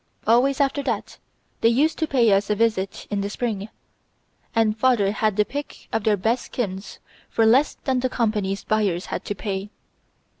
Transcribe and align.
Always 0.25 0.59
after 0.59 0.81
that 0.81 1.19
they 1.61 1.69
used 1.69 1.99
to 1.99 2.07
pay 2.07 2.31
us 2.31 2.49
a 2.49 2.55
visit 2.55 3.05
in 3.11 3.21
the 3.21 3.29
spring, 3.29 3.69
and 4.55 4.75
father 4.75 5.11
had 5.11 5.35
the 5.37 5.45
pick 5.45 5.87
of 5.93 6.05
their 6.05 6.17
best 6.17 6.45
skins 6.45 6.97
for 7.29 7.45
less 7.45 7.75
than 7.83 7.99
the 7.99 8.09
companies' 8.09 8.63
buyers 8.63 9.05
had 9.13 9.23
to 9.25 9.35
pay. 9.35 9.69